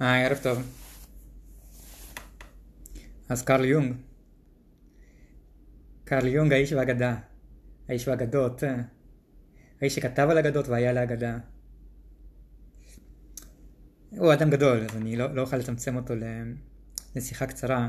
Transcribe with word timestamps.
היי, 0.00 0.24
ערב 0.24 0.38
טוב. 0.42 0.58
אז 3.28 3.42
קרל 3.42 3.64
יונג. 3.64 3.94
קרל 6.04 6.26
יונג, 6.26 6.52
האיש 6.52 6.72
והאגדה. 6.72 7.16
האיש 7.88 8.08
והאגדות. 8.08 8.64
אה. 8.64 8.82
האיש 9.80 9.94
שכתב 9.94 10.26
על 10.30 10.38
אגדות 10.38 10.68
והיה 10.68 10.92
לאגדה. 10.92 11.38
הוא 14.10 14.32
אדם 14.32 14.50
גדול, 14.50 14.84
אז 14.84 14.96
אני 14.96 15.16
לא, 15.16 15.34
לא 15.34 15.42
אוכל 15.42 15.56
לצמצם 15.56 15.96
אותו 15.96 16.14
לשיחה 17.16 17.46
קצרה, 17.46 17.88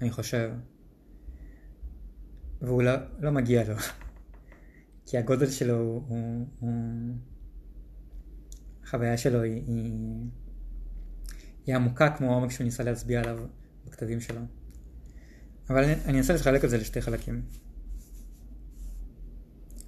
אני 0.00 0.10
חושב. 0.10 0.50
והוא 2.62 2.82
לא, 2.82 2.92
לא 3.18 3.30
מגיע 3.30 3.68
לו. 3.68 3.74
כי 5.06 5.18
הגודל 5.18 5.50
שלו 5.50 5.76
הוא... 5.78 6.02
הוא, 6.08 6.46
הוא... 6.60 7.14
החוויה 8.82 9.16
שלו 9.16 9.42
היא, 9.42 9.62
היא, 9.66 10.26
היא 11.70 11.76
עמוקה 11.76 12.10
כמו 12.10 12.32
העומק 12.32 12.50
שהוא 12.50 12.64
ניסה 12.64 12.82
להצביע 12.82 13.20
עליו 13.20 13.38
בכתבים 13.86 14.20
שלו. 14.20 14.40
אבל 15.70 15.84
אני, 15.84 15.94
אני 16.04 16.18
אנסה 16.18 16.34
לחלק 16.34 16.64
את 16.64 16.70
זה 16.70 16.78
לשתי 16.78 17.02
חלקים. 17.02 17.42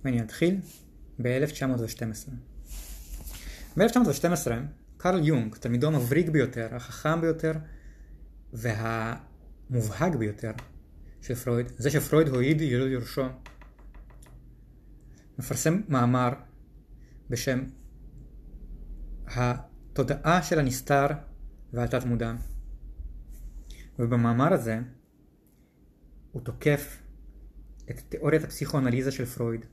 ואני 0.04 0.22
אתחיל 0.22 0.60
ב-1912. 1.22 2.30
ב-1912 3.76 4.50
קרל 4.96 5.26
יונג, 5.26 5.54
תלמידו 5.54 5.86
המבריק 5.86 6.28
ביותר, 6.28 6.68
החכם 6.74 7.20
ביותר 7.20 7.52
והמובהק 8.52 10.14
ביותר 10.14 10.50
של 11.20 11.34
פרויד, 11.34 11.66
זה 11.78 11.90
שפרויד 11.90 12.28
הועיד 12.28 12.60
ילוד 12.60 12.90
יורשו, 12.90 13.24
מפרסם 15.38 15.80
מאמר 15.88 16.28
בשם 17.30 17.64
התודעה 19.26 20.42
של 20.42 20.58
הנסתר 20.58 21.06
והתת 21.72 22.04
מודע. 22.04 22.32
ובמאמר 23.98 24.52
הזה 24.52 24.78
הוא 26.32 26.42
תוקף 26.42 27.02
את 27.90 28.00
תיאוריית 28.08 28.44
הפסיכואנליזה 28.44 29.12
של 29.12 29.24
פרויד 29.24 29.66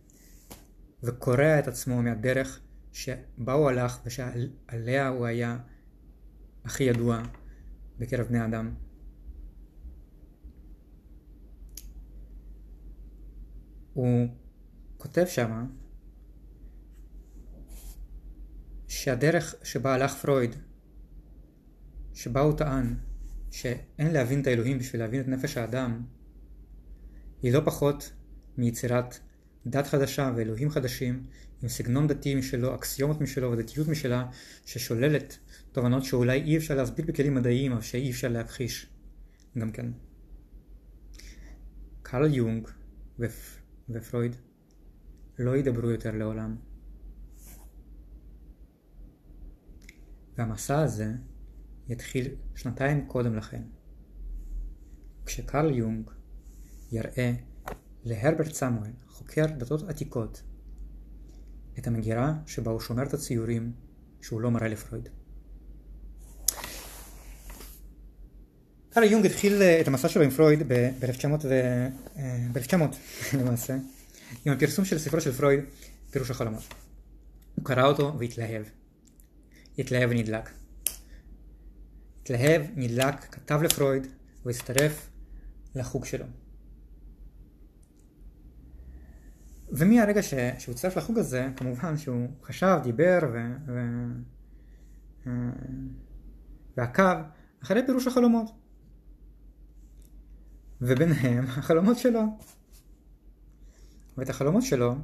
וקורע 1.03 1.59
את 1.59 1.67
עצמו 1.67 2.01
מהדרך 2.01 2.59
שבה 2.91 3.53
הוא 3.53 3.69
הלך 3.69 4.01
ושעליה 4.05 5.07
הוא 5.07 5.25
היה 5.25 5.57
הכי 6.65 6.83
ידוע 6.83 7.21
בקרב 7.99 8.27
בני 8.27 8.45
אדם. 8.45 8.73
הוא 13.93 14.27
כותב 14.97 15.25
שמה 15.25 15.65
שהדרך 18.87 19.55
שבה 19.63 19.93
הלך 19.93 20.15
פרויד, 20.15 20.55
שבה 22.19 22.41
הוא 22.41 22.57
טען 22.57 22.95
שאין 23.51 24.11
להבין 24.11 24.41
את 24.41 24.47
האלוהים 24.47 24.79
בשביל 24.79 25.01
להבין 25.01 25.21
את 25.21 25.27
נפש 25.27 25.57
האדם, 25.57 26.03
היא 27.41 27.53
לא 27.53 27.61
פחות 27.65 28.11
מיצירת 28.57 29.19
דת 29.65 29.87
חדשה 29.87 30.31
ואלוהים 30.35 30.69
חדשים 30.69 31.25
עם 31.63 31.69
סגנון 31.69 32.07
דתי 32.07 32.35
משלו, 32.35 32.75
אקסיומות 32.75 33.21
משלו 33.21 33.51
ודתיות 33.51 33.87
משלה 33.87 34.29
ששוללת 34.65 35.37
תובנות 35.71 36.03
שאולי 36.03 36.41
אי 36.41 36.57
אפשר 36.57 36.75
להסביר 36.75 37.05
בכלים 37.05 37.35
מדעיים 37.35 37.71
אבל 37.71 37.81
שאי 37.81 38.11
אפשר 38.11 38.27
להכחיש 38.27 38.87
גם 39.57 39.71
כן. 39.71 39.91
קרל 42.01 42.33
יונג 42.33 42.67
ופ... 43.19 43.61
ופרויד 43.89 44.35
לא 45.39 45.57
ידברו 45.57 45.89
יותר 45.89 46.11
לעולם. 46.11 46.55
והמסע 50.37 50.79
הזה 50.79 51.13
יתחיל 51.89 52.35
שנתיים 52.55 53.05
קודם 53.07 53.35
לכן, 53.35 53.61
כשקרל 55.25 55.71
יונג 55.71 56.09
יראה 56.91 57.31
להרברט 58.03 58.53
סמואל, 58.53 58.91
חוקר 59.07 59.45
דתות 59.45 59.89
עתיקות, 59.89 60.41
את 61.79 61.87
המגירה 61.87 62.33
שבה 62.47 62.71
הוא 62.71 62.79
שומר 62.79 63.03
את 63.03 63.13
הציורים 63.13 63.73
שהוא 64.21 64.41
לא 64.41 64.51
מראה 64.51 64.67
לפרויד. 64.67 65.09
קרל 68.89 69.03
יונג 69.03 69.25
התחיל 69.25 69.61
אה, 69.61 69.81
את 69.81 69.87
המסע 69.87 70.09
שלו 70.09 70.23
עם 70.23 70.29
פרויד 70.29 70.67
ב-1900 70.67 71.47
ב- 72.53 72.59
למעשה, 73.39 73.77
עם 74.45 74.53
הפרסום 74.53 74.85
של 74.85 74.99
ספרו 74.99 75.21
של 75.21 75.31
פרויד, 75.31 75.59
פירוש 76.11 76.31
החלומות. 76.31 76.63
הוא 77.55 77.65
קרא 77.65 77.85
אותו 77.85 78.15
והתלהב. 78.19 78.63
התלהב 79.79 80.09
ונדלק. 80.09 80.58
התלהב, 82.29 82.61
נדלק, 82.75 83.15
כתב 83.15 83.61
לפרויד 83.63 84.07
והצטרף 84.45 85.09
לחוג 85.75 86.05
שלו. 86.05 86.25
ומהרגע 89.69 90.21
ש... 90.21 90.33
שהוא 90.57 90.73
הצטרף 90.73 90.97
לחוג 90.97 91.17
הזה, 91.17 91.47
כמובן 91.55 91.97
שהוא 91.97 92.27
חשב, 92.43 92.77
דיבר 92.83 93.19
ו... 93.33 93.37
ו... 93.67 93.79
אה, 95.27 95.31
ועקב 96.77 97.03
אחרי 97.63 97.85
פירוש 97.85 98.07
החלומות. 98.07 98.51
וביניהם 100.81 101.45
החלומות 101.57 101.97
שלו. 101.97 102.21
ואת 104.17 104.29
החלומות 104.29 104.63
שלו 104.63 104.95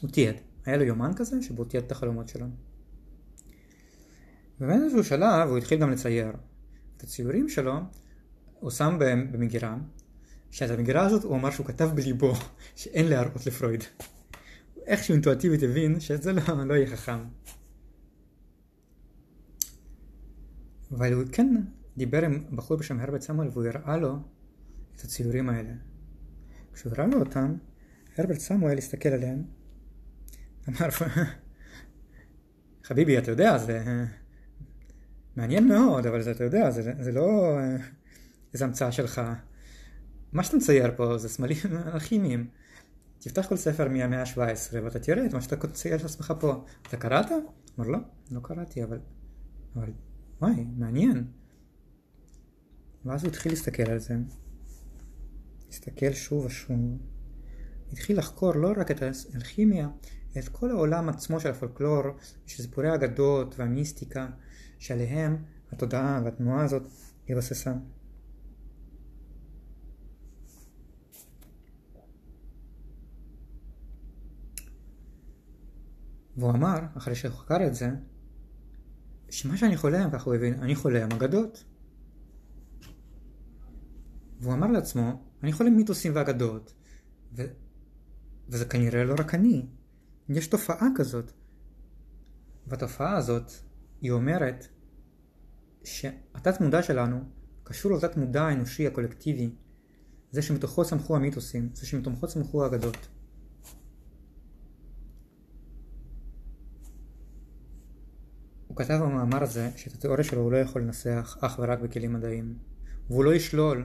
הוא 0.00 0.10
תיעד. 0.10 0.36
היה 0.64 0.76
לו 0.76 0.84
יומן 0.84 1.10
כזה 1.16 1.42
שבו 1.42 1.64
תיעד 1.64 1.84
את 1.84 1.92
החלומות 1.92 2.28
שלו. 2.28 2.46
ובאיזשהו 4.62 5.04
שלב 5.04 5.48
הוא 5.48 5.58
התחיל 5.58 5.80
גם 5.80 5.90
לצייר. 5.90 6.32
את 6.96 7.02
הציורים 7.02 7.48
שלו 7.48 7.80
הוא 8.60 8.70
שם 8.70 8.96
במגירה, 9.32 9.76
שאת 10.50 10.70
המגירה 10.70 11.06
הזאת 11.06 11.24
הוא 11.24 11.36
אמר 11.36 11.50
שהוא 11.50 11.66
כתב 11.66 11.90
בליבו 11.94 12.32
שאין 12.76 13.08
להראות 13.08 13.46
לפרויד. 13.46 13.84
איכשהו 14.86 15.12
אינטואטיבית 15.12 15.62
הבין 15.62 16.00
שזה 16.00 16.32
לא, 16.32 16.42
לא 16.66 16.74
יהיה 16.74 16.86
חכם. 16.86 17.18
אבל 20.92 21.12
הוא 21.12 21.22
כן 21.32 21.56
דיבר 21.96 22.24
עם 22.24 22.56
בחור 22.56 22.76
בשם 22.76 23.00
הרבט 23.00 23.20
סמואל 23.20 23.48
והוא 23.48 23.66
הראה 23.66 23.96
לו 23.96 24.16
את 24.96 25.00
הציורים 25.00 25.48
האלה. 25.48 25.72
כשהוא 26.72 26.92
הראה 26.92 27.06
לו 27.06 27.20
אותם, 27.20 27.54
הרבט 28.18 28.38
סמואל 28.38 28.78
הסתכל 28.78 29.08
עליהם, 29.08 29.44
אמר, 30.68 30.88
חביבי, 32.84 33.18
אתה 33.18 33.30
יודע, 33.30 33.58
זה 33.58 34.04
מעניין 35.36 35.68
מאוד, 35.68 36.06
אבל 36.06 36.22
זה, 36.22 36.30
אתה 36.30 36.44
יודע, 36.44 36.70
זה, 36.70 36.92
זה 37.00 37.12
לא 37.12 37.58
איזה 38.54 38.64
המצאה 38.64 38.92
שלך. 38.92 39.20
מה 40.32 40.44
שאתה 40.44 40.56
מצייר 40.56 40.90
פה 40.96 41.18
זה 41.18 41.28
סמלים 41.28 41.56
כימיים. 42.08 42.48
תפתח 43.18 43.46
כל 43.48 43.56
ספר 43.56 43.88
מהמאה 43.88 44.22
ה-17 44.22 44.76
ואתה 44.84 44.98
תראה 44.98 45.26
את 45.26 45.34
מה 45.34 45.40
שאתה 45.40 45.66
מצייר 45.66 45.98
של 45.98 46.06
עצמך 46.06 46.32
פה. 46.40 46.64
אתה 46.88 46.96
קראת? 46.96 47.26
אמר 47.78 47.88
לא, 47.88 47.98
לא 48.30 48.40
קראתי, 48.42 48.84
אבל... 48.84 48.98
אבל 49.76 49.90
וואי, 50.40 50.64
מעניין. 50.76 51.24
ואז 53.04 53.22
הוא 53.22 53.30
התחיל 53.30 53.52
להסתכל 53.52 53.90
על 53.90 53.98
זה. 53.98 54.16
הסתכל 55.68 56.12
שוב 56.12 56.44
ושוב. 56.44 56.76
התחיל 57.92 58.18
לחקור 58.18 58.54
לא 58.54 58.72
רק 58.76 58.90
את 58.90 59.02
האלכימיה, 59.02 59.88
את 60.38 60.48
כל 60.48 60.70
העולם 60.70 61.08
עצמו 61.08 61.40
של 61.40 61.50
הפולקלור, 61.50 62.02
של 62.46 62.62
סיפורי 62.62 62.88
האגדות 62.88 63.54
והמיסטיקה, 63.58 64.28
שעליהם 64.82 65.44
התודעה 65.72 66.20
והתנועה 66.24 66.64
הזאת 66.64 66.82
התבססה. 67.28 67.74
והוא 76.36 76.50
אמר, 76.50 76.78
אחרי 76.96 77.14
שהוא 77.14 77.32
חקר 77.32 77.66
את 77.66 77.74
זה, 77.74 77.90
שמה 79.30 79.56
שאני 79.56 79.76
חולם, 79.76 80.10
ככה 80.10 80.24
הוא 80.24 80.34
הבין, 80.34 80.62
אני 80.62 80.74
חולם 80.74 81.12
אגדות. 81.12 81.64
והוא 84.40 84.54
אמר 84.54 84.66
לעצמו, 84.66 85.22
אני 85.42 85.52
חולם 85.52 85.76
מיתוסים 85.76 86.12
ואגדות, 86.14 86.74
ו... 87.36 87.42
וזה 88.48 88.64
כנראה 88.64 89.04
לא 89.04 89.14
רק 89.18 89.34
אני. 89.34 89.66
יש 90.28 90.46
תופעה 90.46 90.88
כזאת. 90.96 91.32
והתופעה 92.66 93.16
הזאת, 93.16 93.52
היא 94.00 94.10
אומרת 94.10 94.68
שהתת 95.84 96.60
מודע 96.60 96.82
שלנו 96.82 97.20
קשור 97.64 97.92
לתת 97.92 98.16
מודע 98.16 98.42
האנושי 98.42 98.86
הקולקטיבי, 98.86 99.50
זה 100.30 100.42
שמתוכו 100.42 100.84
צמחו 100.84 101.16
המיתוסים, 101.16 101.70
זה 101.74 101.86
שמתוכו 101.86 102.26
צמחו 102.26 102.64
האגדות. 102.64 103.08
הוא 108.66 108.76
כתב 108.76 108.98
במאמר 109.02 109.42
הזה 109.42 109.70
שאת 109.76 109.92
התיאוריה 109.92 110.24
שלו 110.24 110.40
הוא 110.40 110.52
לא 110.52 110.56
יכול 110.56 110.82
לנסח 110.82 111.36
אך 111.40 111.58
ורק 111.58 111.78
בכלים 111.78 112.12
מדעיים, 112.12 112.58
והוא 113.08 113.24
לא 113.24 113.34
ישלול 113.34 113.84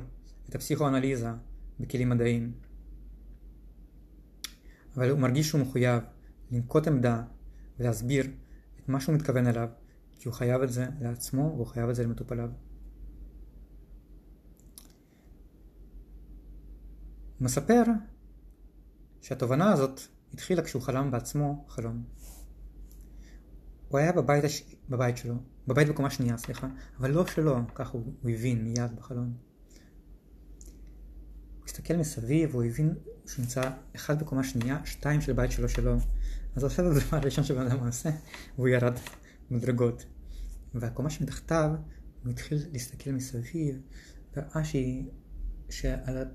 את 0.50 0.56
הפסיכואנליזה 0.56 1.30
בכלים 1.80 2.10
מדעיים. 2.10 2.52
אבל 4.96 5.10
הוא 5.10 5.20
מרגיש 5.20 5.48
שהוא 5.48 5.62
מחויב 5.62 6.04
לנקוט 6.52 6.88
עמדה 6.88 7.24
ולהסביר 7.80 8.26
את 8.80 8.90
מה 8.90 9.00
שהוא 9.00 9.16
מתכוון 9.16 9.48
אליו, 9.48 9.70
כי 10.28 10.30
הוא 10.30 10.36
חייב 10.38 10.62
את 10.62 10.72
זה 10.72 10.86
לעצמו 11.02 11.54
והוא 11.56 11.66
חייב 11.66 11.90
את 11.90 11.96
זה 11.96 12.04
למטופליו. 12.04 12.50
הוא 17.38 17.46
מספר 17.46 17.84
שהתובנה 19.22 19.72
הזאת 19.72 20.02
התחילה 20.34 20.64
כשההוא 20.64 20.84
חלם 20.84 21.12
בעצמו 21.12 21.66
חלום. 21.68 22.04
הוא 23.88 24.00
היה 24.00 24.12
בבית, 24.12 24.44
הש... 24.44 24.76
בבית 24.90 25.18
שלו, 25.18 25.36
בבית 25.68 25.88
בקומה 25.88 26.10
שנייה, 26.10 26.38
סליחה, 26.38 26.68
אבל 27.00 27.12
לא 27.12 27.26
שלו, 27.26 27.58
ככה 27.76 27.92
הוא, 27.92 28.14
הוא 28.22 28.32
הבין 28.32 28.64
מיד 28.64 28.96
בחלום. 28.96 29.34
הוא 31.58 31.66
הסתכל 31.66 31.96
מסביב, 31.98 32.54
הוא 32.54 32.64
הבין 32.64 32.96
שהוא 33.26 33.44
נמצא 33.44 33.62
אחד 33.96 34.20
בקומה 34.20 34.44
שנייה, 34.44 34.86
שתיים 34.86 35.22
של 35.22 35.34
בית 35.34 35.52
שלו 35.52 35.70
שלו. 35.70 35.96
אז 36.56 36.64
הוא 36.64 36.72
עושה 36.72 36.82
את 36.82 36.88
הדבר 36.88 37.18
הראשון 37.18 37.44
שבן 37.44 37.68
אדם 37.68 37.86
עושה, 37.86 38.10
והוא 38.56 38.68
ירד 38.68 38.94
מדרגות. 39.52 40.06
והקומה 40.80 41.10
שמתחתיו, 41.10 41.70
הוא 42.24 42.32
התחיל 42.32 42.58
להסתכל 42.72 43.12
מסביב, 43.12 43.82
וראה 44.38 44.64
שהיא, 44.64 45.10
שעל 45.70 46.26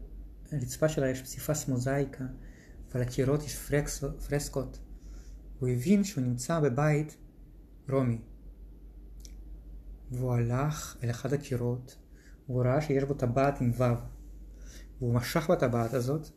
הרצפה 0.52 0.88
שלה 0.88 1.08
יש 1.08 1.22
פסיפס 1.22 1.68
מוזאיקה, 1.68 2.24
ועל 2.90 3.02
הקירות 3.02 3.42
יש 3.42 3.56
פרקס, 3.56 4.04
פרסקות. 4.28 4.78
הוא 5.58 5.68
הבין 5.68 6.04
שהוא 6.04 6.24
נמצא 6.24 6.60
בבית 6.60 7.16
רומי. 7.88 8.20
והוא 10.10 10.34
הלך 10.34 10.96
אל 11.02 11.10
אחד 11.10 11.32
הקירות, 11.32 11.96
והוא 12.48 12.62
ראה 12.62 12.80
שיש 12.80 13.04
בו 13.04 13.14
טבעת 13.14 13.60
עם 13.60 13.70
ו'. 13.78 13.82
והוא 14.98 15.14
משך 15.14 15.50
בטבעת 15.50 15.94
הזאת, 15.94 16.28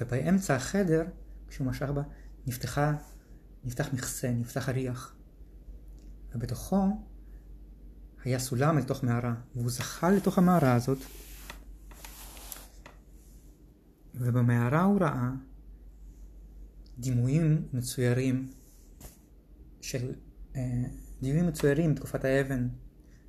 ובאמצע 0.00 0.54
החדר, 0.54 1.04
כשהוא 1.48 1.66
משך 1.66 1.88
בה, 1.88 2.02
נפתחה, 2.46 2.94
נפתח 3.64 3.92
מכסה, 3.92 4.30
נפתח 4.30 4.68
הריח. 4.68 5.14
ובתוכו 6.34 6.86
היה 8.24 8.38
סולם 8.38 8.78
אל 8.78 8.82
תוך 8.82 9.04
מערה, 9.04 9.34
והוא 9.54 9.70
זכה 9.70 10.10
לתוך 10.10 10.38
המערה 10.38 10.74
הזאת, 10.74 10.98
ובמערה 14.14 14.82
הוא 14.82 15.00
ראה 15.00 15.30
דימויים 16.98 17.68
מצוירים 17.72 18.48
של 19.80 20.12
אה, 20.56 20.62
דימויים 21.22 21.46
מצוירים 21.46 21.90
מתקופת 21.90 22.24
האבן 22.24 22.68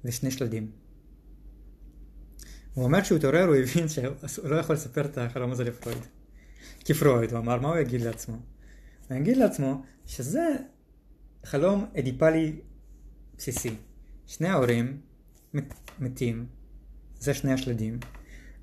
ושני 0.05 0.31
שלדים. 0.31 0.71
הוא 2.73 2.83
אומר 2.83 3.03
שהוא 3.03 3.17
התעורר 3.17 3.43
הוא 3.43 3.55
הבין 3.55 3.87
שהוא 3.87 4.49
לא 4.49 4.55
יכול 4.55 4.75
לספר 4.75 5.05
את 5.05 5.17
החלום 5.17 5.51
הזה 5.51 5.63
לפרויד. 5.63 5.97
כפרויד, 6.85 7.31
הוא 7.31 7.39
אמר 7.39 7.59
מה 7.59 7.69
הוא 7.69 7.77
יגיד 7.77 8.01
לעצמו? 8.01 8.39
הוא 9.09 9.17
יגיד 9.17 9.37
לעצמו 9.37 9.83
שזה 10.05 10.47
חלום 11.45 11.85
אדיפלי 11.99 12.59
בסיסי. 13.41 13.75
שני 14.27 14.47
ההורים 14.47 15.01
מת, 15.53 15.73
מתים, 15.99 16.45
זה 17.19 17.33
שני 17.33 17.53
השלדים. 17.53 17.99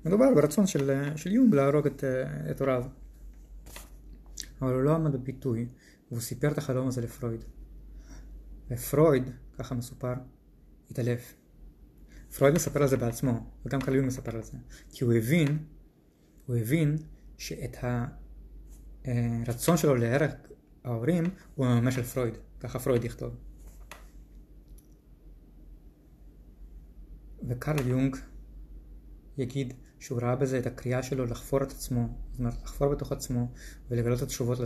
מדובר 0.05 0.25
ברצון 0.35 0.67
של, 0.67 1.11
של 1.15 1.31
יום 1.31 1.53
להרוג 1.53 1.87
את, 1.87 2.03
את 2.51 2.61
הוריו. 2.61 2.83
אבל 4.61 4.73
הוא 4.73 4.81
לא 4.81 4.95
עמד 4.95 5.13
בביטוי, 5.13 5.67
והוא 6.11 6.21
סיפר 6.21 6.51
את 6.51 6.57
החלום 6.57 6.87
הזה 6.87 7.01
לפרויד. 7.01 7.45
ופרויד, 8.71 9.23
ככה 9.57 9.75
מסופר, 9.75 10.13
התעלף. 10.91 11.35
פרויד 12.37 12.53
מספר 12.53 12.81
על 12.81 12.87
זה 12.87 12.97
בעצמו, 12.97 13.51
וגם 13.65 13.81
קלווין 13.81 14.05
מספר 14.05 14.35
על 14.35 14.43
זה. 14.43 14.57
כי 14.89 15.03
הוא 15.03 15.13
הבין, 15.13 15.57
הוא 16.45 16.55
הבין 16.55 16.97
שאת 17.37 17.77
הרצון 19.05 19.77
שלו 19.77 19.95
להרג 19.95 20.31
ההורים 20.83 21.23
הוא 21.55 21.65
ממש 21.65 21.95
של 21.95 22.03
פרויד, 22.03 22.33
ככה 22.59 22.79
פרויד 22.79 23.03
יכתוב. 23.03 23.48
וקרל 27.47 27.87
יונג 27.87 28.17
יגיד 29.37 29.73
שהוא 29.99 30.19
ראה 30.21 30.35
בזה 30.35 30.59
את 30.59 30.65
הקריאה 30.65 31.03
שלו 31.03 31.25
לחפור 31.25 31.63
את 31.63 31.71
עצמו, 31.71 32.07
זאת 32.31 32.39
אומרת 32.39 32.53
לחפור 32.63 32.87
בתוך 32.87 33.11
עצמו 33.11 33.51
ולגלות 33.89 34.17
את 34.17 34.23
התשובות 34.23 34.59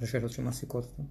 לשאלות 0.00 0.30
שמעסיקות 0.30 0.84
אותו. 0.84 1.02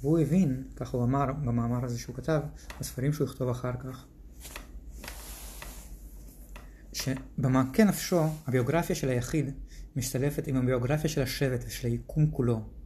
והוא 0.00 0.18
הבין, 0.18 0.64
ככה 0.76 0.96
הוא 0.96 1.04
אמר 1.04 1.26
במאמר 1.32 1.84
הזה 1.84 1.98
שהוא 1.98 2.16
כתב, 2.16 2.40
בספרים 2.80 3.12
שהוא 3.12 3.24
יכתוב 3.24 3.48
אחר 3.48 3.72
כך, 3.72 4.06
שבמעקה 6.92 7.84
נפשו 7.84 8.20
הביוגרפיה 8.46 8.96
של 8.96 9.08
היחיד 9.08 9.54
משתלפת 9.96 10.46
עם 10.46 10.56
הביוגרפיה 10.56 11.10
של 11.10 11.22
השבט 11.22 11.64
ושל 11.66 11.88
היקום 11.88 12.30
כולו. 12.30 12.79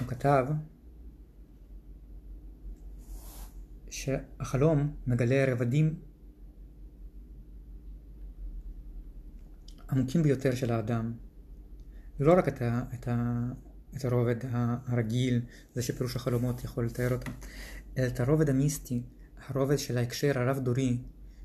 הוא 0.00 0.08
כתב 0.08 0.46
שהחלום 3.90 4.94
מגלה 5.06 5.52
רבדים 5.52 5.98
עמוקים 9.90 10.22
ביותר 10.22 10.54
של 10.54 10.72
האדם. 10.72 11.12
לא 12.20 12.38
רק 12.38 12.48
את, 12.48 12.62
ה, 12.62 12.82
את, 12.94 13.08
ה, 13.08 13.42
את 13.96 14.04
הרובד 14.04 14.36
הרגיל, 14.86 15.40
זה 15.74 15.82
שפירוש 15.82 16.16
החלומות 16.16 16.64
יכול 16.64 16.86
לתאר 16.86 17.12
אותו, 17.12 17.32
אלא 17.98 18.06
את 18.06 18.20
הרובד 18.20 18.50
המיסטי, 18.50 19.02
הרובד 19.48 19.78
של 19.78 19.98
ההקשר 19.98 20.38
הרב-דורי 20.38 20.98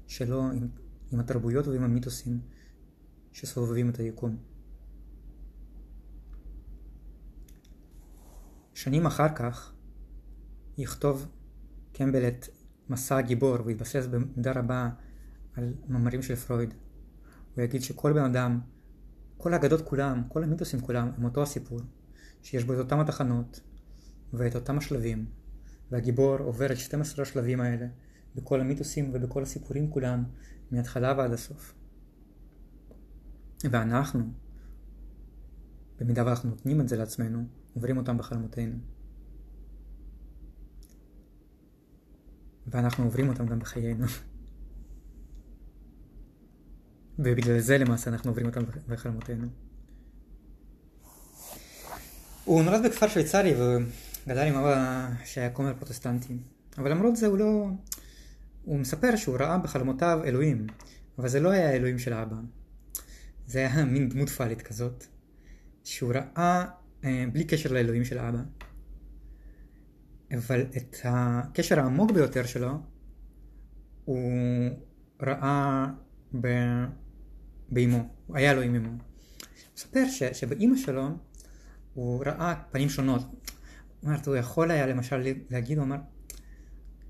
שלו 0.08 0.52
עם, 0.52 0.68
עם 1.12 1.20
התרבויות 1.20 1.68
ועם 1.68 1.84
המיתוסים 1.84 2.40
שסובבים 3.32 3.90
את 3.90 3.98
היקום. 3.98 4.38
שנים 8.80 9.06
אחר 9.06 9.36
כך 9.36 9.74
יכתוב 10.78 11.28
קמבל 11.94 12.28
את 12.28 12.48
מסע 12.90 13.18
הגיבור 13.18 13.58
ויתבסס 13.66 14.06
במידה 14.06 14.52
רבה 14.52 14.90
על 15.56 15.74
מאמרים 15.88 16.22
של 16.22 16.36
פרויד. 16.36 16.74
הוא 17.56 17.64
יגיד 17.64 17.82
שכל 17.82 18.14
בן 18.14 18.24
אדם, 18.24 18.60
כל 19.38 19.54
האגדות 19.54 19.82
כולם, 19.82 20.24
כל 20.30 20.44
המיתוסים 20.44 20.82
כולם 20.82 21.12
הם 21.18 21.26
אותו 21.26 21.44
הסיפור, 21.44 21.80
שיש 22.44 22.64
בו 22.64 22.74
את 22.74 22.78
אותם 22.80 23.00
התחנות 23.00 23.62
ואת 24.34 24.56
אותם 24.56 24.78
השלבים, 24.78 25.26
והגיבור 25.92 26.38
עובר 26.40 26.72
את 26.72 26.78
12 26.78 27.24
השלבים 27.24 27.62
האלה 27.62 27.88
בכל 28.36 28.62
המיתוסים 28.62 29.12
ובכל 29.14 29.44
הסיפורים 29.44 29.90
כולם, 29.90 30.24
מההתחלה 30.72 31.14
ועד 31.18 31.32
הסוף. 31.32 31.74
ואנחנו, 33.64 34.24
במידה 36.00 36.26
ואנחנו 36.26 36.50
נותנים 36.50 36.82
את 36.82 36.88
זה 36.90 36.98
לעצמנו, 36.98 37.46
עוברים 37.80 37.98
אותם 37.98 38.18
בחלומותינו. 38.18 38.76
ואנחנו 42.68 43.04
עוברים 43.04 43.30
אותם 43.30 43.46
גם 43.46 43.60
בחיינו. 43.60 44.06
ובגלל 47.20 47.60
זה 47.60 47.78
למעשה 47.78 48.10
אנחנו 48.10 48.30
עוברים 48.30 48.46
אותם 48.46 48.62
בחלומותינו. 48.88 49.48
הוא 52.46 52.64
נולד 52.64 52.86
בכפר 52.86 53.08
שוויצרי 53.08 53.54
וגדל 53.54 54.48
עם 54.48 54.56
אבא 54.56 55.10
שהיה 55.26 55.50
כומר 55.50 55.74
פרוטסטנטי. 55.74 56.38
אבל 56.78 56.92
למרות 56.92 57.16
זה 57.16 57.28
הוא 57.28 57.38
לא... 57.38 57.68
הוא 58.64 58.80
מספר 58.80 59.16
שהוא 59.16 59.38
ראה 59.40 59.58
בחלומותיו 59.58 60.20
אלוהים, 60.24 60.68
אבל 61.18 61.30
זה 61.30 61.40
לא 61.40 61.50
היה 61.50 61.70
האלוהים 61.70 62.00
של 62.00 62.14
האבא. 62.14 62.36
זה 63.48 63.60
היה 63.60 63.86
מין 63.86 64.10
דמות 64.10 64.30
פאלית 64.30 64.62
כזאת, 64.62 65.06
שהוא 65.84 66.14
ראה 66.14 66.24
אה, 66.38 66.79
בלי 67.04 67.44
קשר 67.44 67.74
לאלוהים 67.74 68.06
של 68.06 68.18
האבא. 68.18 68.42
אבל 70.38 70.62
את 70.62 70.96
הקשר 71.04 71.80
העמוק 71.80 72.12
ביותר 72.12 72.46
שלו 72.46 72.72
הוא 74.06 74.32
ראה 75.22 75.88
ב... 76.42 76.48
באמו, 77.70 78.10
היה 78.34 78.54
לו 78.54 78.62
עם 78.62 78.76
אמו. 78.76 78.90
הוא 78.90 78.98
מספר 79.76 80.08
ש... 80.08 80.24
שבאימא 80.24 80.78
שלו 80.78 81.10
הוא 81.94 82.24
ראה 82.26 82.56
פנים 82.72 82.90
שונות. 82.90 83.22
אומרת, 84.04 84.28
הוא 84.28 84.36
יכול 84.36 84.72
היה 84.72 84.88
למשל 84.88 85.34
להגיד, 85.50 85.78
הוא 85.78 85.86
אמר, 85.86 85.98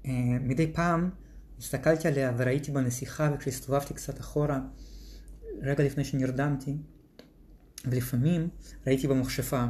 אה, 0.05 0.11
מדי 0.41 0.73
פעם 0.73 1.09
הסתכלתי 1.59 2.07
עליה 2.07 2.33
וראיתי 2.37 2.71
בה 2.71 2.81
נסיכה 2.81 3.29
וכשהסתובבתי 3.33 3.93
קצת 3.93 4.19
אחורה, 4.19 4.59
רגע 5.61 5.83
לפני 5.83 6.03
שנרדמתי, 6.03 6.77
ולפעמים 7.85 8.49
ראיתי 8.87 9.07
בה 9.07 9.13
מכשפה 9.13 9.65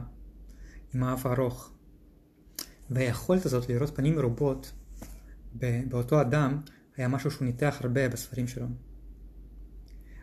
עם 0.93 1.03
האף 1.03 1.25
הארוך. 1.25 1.73
והיכולת 2.89 3.45
הזאת 3.45 3.69
לראות 3.69 3.95
פנים 3.95 4.15
מרובות 4.15 4.71
באותו 5.87 6.21
אדם 6.21 6.61
היה 6.97 7.07
משהו 7.07 7.31
שהוא 7.31 7.45
ניתח 7.45 7.77
הרבה 7.81 8.09
בספרים 8.09 8.47
שלו. 8.47 8.65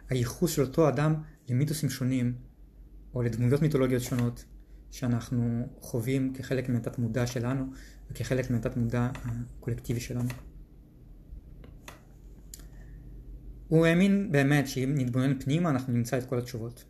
הייחוס 0.09 0.51
של 0.51 0.63
אותו 0.63 0.89
אדם 0.89 1.15
למיתוסים 1.49 1.91
שונים 1.91 2.35
או 3.15 3.23
לדמויות 3.23 3.63
מיתולוגיות 3.63 4.03
שונות 4.03 4.45
שאנחנו 4.91 5.69
חווים 5.81 6.35
כחלק 6.35 6.69
מהתת 6.69 6.99
מודע 6.99 7.27
שלנו 7.27 7.67
וכחלק 8.11 8.51
מהתת 8.51 8.77
מודע 8.77 9.11
הקולקטיבי 9.25 10.01
שלנו. 10.01 10.29
הוא 13.69 13.87
האמין 13.87 14.33
באמת 14.33 14.69
שאם 14.69 14.95
נתבונן 14.97 15.39
פנימה 15.41 15.71
אנחנו 15.71 15.93
נמצא 15.93 16.19
את 16.19 16.27
כל 16.27 16.39
התשובות. 16.39 16.85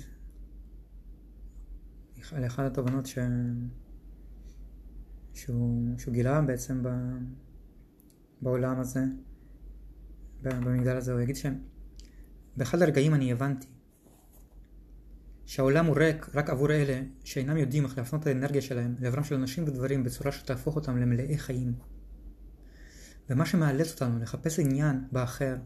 על 2.32 2.46
אחת 2.46 2.70
התובנות 2.70 3.06
ש... 3.06 3.18
שהוא, 5.34 5.98
שהוא 5.98 6.14
גילה 6.14 6.42
בעצם 6.42 6.82
ב... 6.82 6.88
בעולם 8.42 8.80
הזה, 8.80 9.00
במגדל 10.42 10.96
הזה, 10.96 11.12
הוא 11.12 11.20
יגיד 11.20 11.36
שבאחד 12.56 12.82
הרגעים 12.82 13.14
אני 13.14 13.32
הבנתי 13.32 13.66
שהעולם 15.46 15.86
הוא 15.86 15.96
ריק 15.96 16.26
רק 16.34 16.50
עבור 16.50 16.72
אלה 16.72 17.02
שאינם 17.24 17.56
יודעים 17.56 17.84
איך 17.84 17.98
להפנות 17.98 18.22
את 18.22 18.26
האנרגיה 18.26 18.62
שלהם 18.62 18.94
לעברם 19.00 19.24
של 19.24 19.34
אנשים 19.34 19.64
ודברים 19.64 20.04
בצורה 20.04 20.32
שתהפוך 20.32 20.76
אותם 20.76 20.96
למלאי 20.96 21.38
חיים. 21.38 21.74
ומה 23.30 23.46
שמאלץ 23.46 23.92
אותנו 23.92 24.18
לחפש 24.18 24.58
עניין 24.58 25.04
באחר 25.12 25.56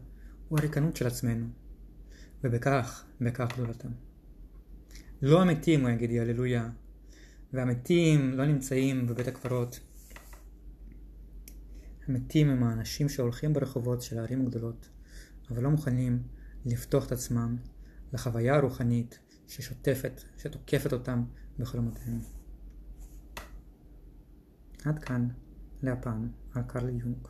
הוא 0.49 0.59
הריקנות 0.59 0.95
של 0.95 1.07
עצמנו, 1.07 1.45
ובכך, 2.43 3.05
בכך 3.21 3.47
גדולתם. 3.53 3.89
לא 5.21 5.41
המתים, 5.41 5.81
הוא 5.81 5.89
יגיד, 5.89 6.11
הללויה. 6.11 6.69
והמתים 7.53 8.31
לא 8.31 8.45
נמצאים 8.45 9.07
בבית 9.07 9.27
הקברות. 9.27 9.79
המתים 12.07 12.49
הם 12.49 12.63
האנשים 12.63 13.09
שהולכים 13.09 13.53
ברחובות 13.53 14.01
של 14.01 14.19
הערים 14.19 14.41
הגדולות, 14.41 14.89
אבל 15.51 15.63
לא 15.63 15.69
מוכנים 15.69 16.23
לפתוח 16.65 17.05
את 17.05 17.11
עצמם 17.11 17.57
לחוויה 18.13 18.55
הרוחנית 18.55 19.19
ששוטפת, 19.47 20.21
שתוקפת 20.37 20.93
אותם 20.93 21.23
בחלומותיהם. 21.59 22.19
עד 24.85 24.99
כאן, 24.99 25.27
להפעם, 25.83 26.29
על 26.53 26.63
קרל 26.63 26.89
יונג. 26.89 27.27